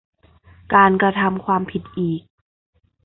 [0.73, 2.21] การกระทำความผิดอีก